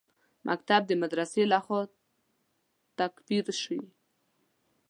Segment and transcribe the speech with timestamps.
[0.47, 1.79] مکتب د مدرسې لخوا
[2.99, 3.79] تکفیر شي.